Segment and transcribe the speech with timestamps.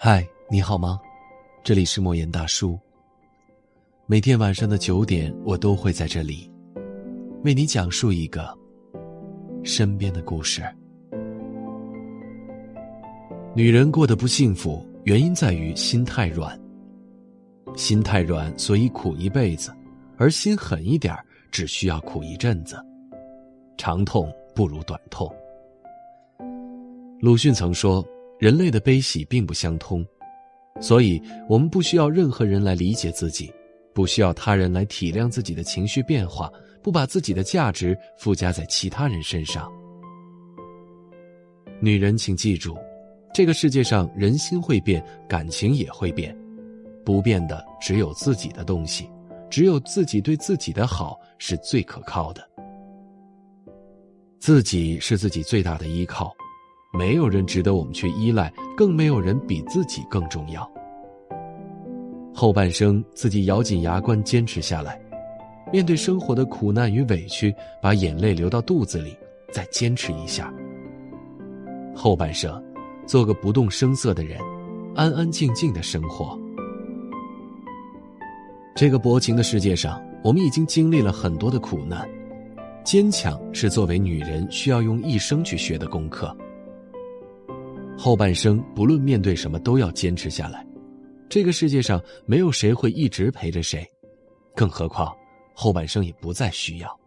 [0.00, 1.00] 嗨，你好吗？
[1.64, 2.78] 这里是莫言大叔。
[4.06, 6.48] 每天晚上的九点，我都会在这里，
[7.42, 8.56] 为你讲述一个
[9.64, 10.62] 身边的故事。
[13.56, 16.56] 女人过得不幸福，原因在于心太软。
[17.74, 19.72] 心太软，所以苦一辈子；
[20.16, 21.12] 而心狠一点，
[21.50, 22.80] 只需要苦一阵子。
[23.76, 25.28] 长痛不如短痛。
[27.18, 28.06] 鲁迅曾说。
[28.38, 30.06] 人类的悲喜并不相通，
[30.80, 33.52] 所以我们不需要任何人来理解自己，
[33.92, 36.48] 不需要他人来体谅自己的情绪变化，
[36.80, 39.68] 不把自己的价值附加在其他人身上。
[41.80, 42.76] 女人，请记住，
[43.34, 46.36] 这个世界上人心会变，感情也会变，
[47.04, 49.10] 不变的只有自己的东西，
[49.50, 52.48] 只有自己对自己的好是最可靠的，
[54.38, 56.32] 自己是自己最大的依靠。
[56.92, 60.68] 没有人值得我们去依赖，更没有人比自己更重要。
[62.34, 65.00] 后半生自己咬紧牙关坚持下来，
[65.72, 69.16] 面对生活的苦难与委屈，把眼泪流到肚子里，
[69.52, 70.52] 再坚持一下。
[71.94, 72.62] 后半生，
[73.06, 74.38] 做个不动声色的人，
[74.94, 76.38] 安安静静的生活。
[78.74, 82.08] 这个薄情的世界上，我们已经经历了很多的苦难，
[82.84, 86.34] 坚强是作为女人需要用一生去学的功课。
[87.98, 90.64] 后半生，不论面对什么，都要坚持下来。
[91.28, 93.84] 这个世界上没有谁会一直陪着谁，
[94.54, 95.12] 更何况
[95.52, 97.00] 后半生也不再需要。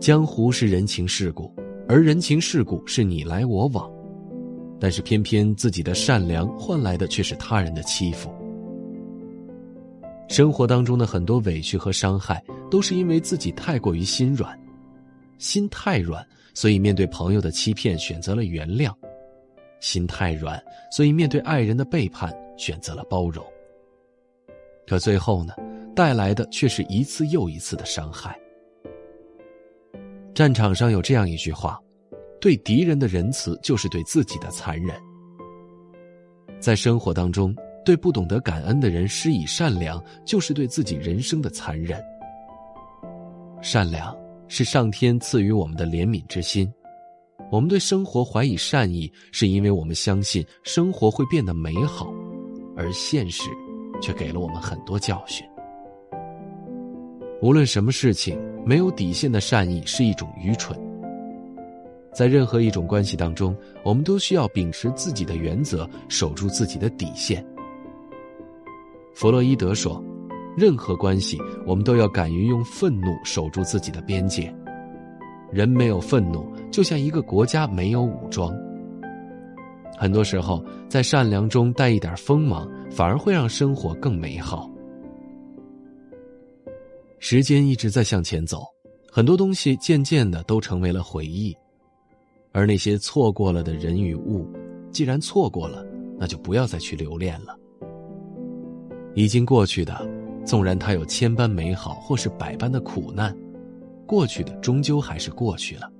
[0.00, 1.54] 江湖是人情世故，
[1.88, 3.88] 而人情世故是你来我往，
[4.80, 8.28] 但是偏偏自己的善良换来的却是他人的欺负。
[10.28, 14.58] 生活当中的很多委屈和伤害，都是因为自己太过于心软，
[15.38, 16.26] 心太软。
[16.54, 18.90] 所以，面对朋友的欺骗，选择了原谅；
[19.80, 23.44] 心太软，所以面对爱人的背叛，选择了包容。
[24.86, 25.52] 可最后呢，
[25.96, 28.38] 带来的却是一次又一次的伤害。
[30.32, 31.80] 战场上有这样一句话
[32.40, 34.96] ：“对敌人的仁慈，就是对自己的残忍。”
[36.60, 42.02] 在生活当中，对不懂得感恩的人施以善良，就是对自己人生的残忍。
[43.60, 44.16] 善良。
[44.48, 46.70] 是上天赐予我们的怜悯之心，
[47.50, 52.12] 我们对生活怀以善意，是因为我们相信生活会变得美好，
[52.76, 53.50] 而现实
[54.00, 55.46] 却给了我们很多教训。
[57.40, 60.78] 无论什么事情，没有底线的善意是一种愚蠢。
[62.12, 67.44] 在任何一种关系当中，我们都需要秉持自己的原则，守住自己的底线。
[69.14, 70.02] 弗洛伊德说。
[70.56, 74.54] 任何关系，我们都要敢于用愤怒守住自己的边界。
[75.52, 78.52] 人没有愤怒，就像一个国家没有武装。
[79.96, 84.68] 很多时候，在善良中带一点锋芒，反而会让生活更美好。
[87.18, 88.64] 时间一直在向前走，
[89.10, 91.56] 很多东西渐渐的都成为了回忆，
[92.52, 94.48] 而那些错过了的人与物，
[94.90, 95.86] 既然错过了，
[96.18, 97.56] 那就不要再去留恋了。
[99.14, 100.23] 已经过去的。
[100.44, 103.34] 纵然他有千般美好，或是百般的苦难，
[104.06, 105.90] 过去的终究还是过去了。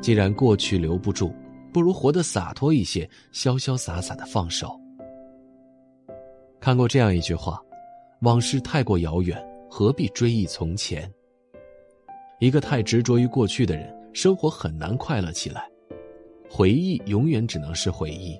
[0.00, 1.32] 既然过去留不住，
[1.72, 4.78] 不如活得洒脱一些，潇潇洒洒的放手。
[6.60, 7.60] 看过这样一句话
[8.22, 9.38] ：“往事太过遥远，
[9.68, 11.10] 何必追忆从前？”
[12.40, 15.68] 一个太执着于过去的人，生活很难快乐起来。
[16.50, 18.38] 回忆永远只能是回忆，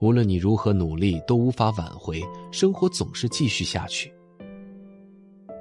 [0.00, 2.20] 无论你如何努力，都无法挽回。
[2.52, 4.12] 生活总是继续下去。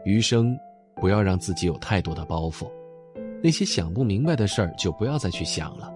[0.06, 0.58] 余生，
[0.96, 2.70] 不要让自己有太多的包袱，
[3.44, 5.94] 那些想不明白的事儿就不要再去想了，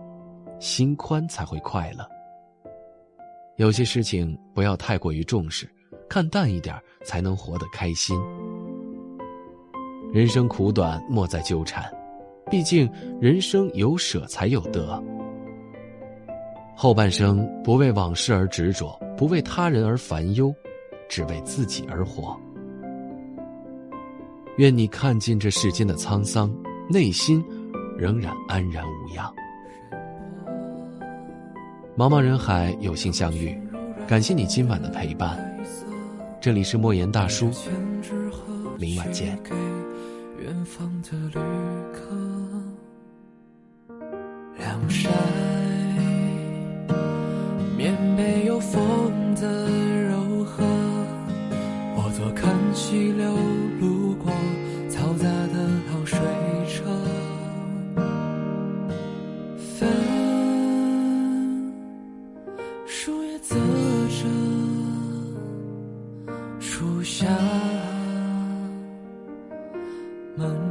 [0.60, 2.08] 心宽才会快乐。
[3.58, 5.70] 有些事情不要太过于重视，
[6.10, 6.76] 看淡一点
[7.06, 8.20] 才能活得开心。
[10.12, 11.84] 人生苦短，莫再纠缠，
[12.50, 12.92] 毕竟
[13.22, 15.02] 人生有舍才有得。
[16.76, 20.54] 后半生不为往事而执着，不为他人而烦忧，
[21.08, 22.40] 只为自己而活。
[24.58, 26.48] 愿你看尽这世间的沧桑，
[26.88, 27.44] 内心
[27.98, 29.34] 仍然安然无恙。
[31.98, 33.60] 茫茫人海，有幸相遇，
[34.08, 35.40] 感谢你今晚的陪伴。
[36.40, 37.50] 这里是莫言大叔，
[38.78, 39.40] 明晚见。
[40.40, 40.66] 凉
[44.90, 45.12] 山
[47.76, 48.82] 面北有风
[52.36, 53.32] 看溪流
[53.80, 54.32] 路过
[54.90, 56.18] 嘈杂的老水
[56.68, 56.84] 车
[59.58, 59.90] 翻
[62.86, 63.56] 树叶啧
[64.10, 64.26] 着
[66.60, 67.28] 树下
[70.38, 70.63] 啊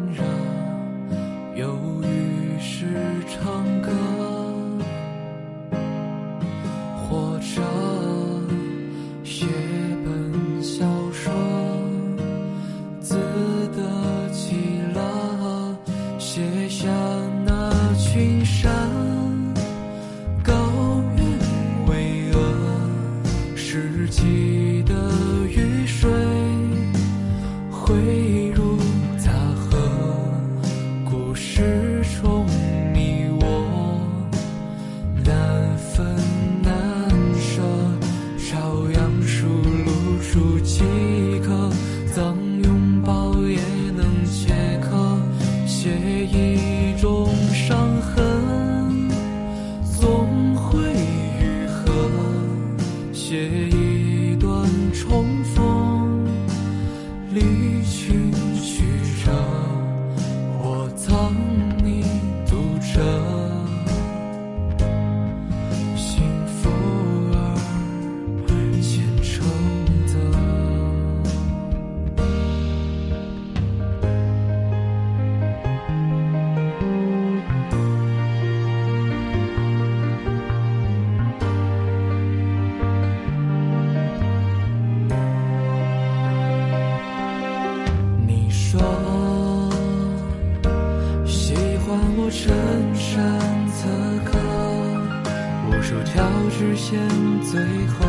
[95.82, 97.00] 数条直线
[97.42, 98.06] 最后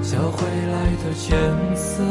[0.00, 1.36] 交汇来的浅
[1.74, 2.04] 色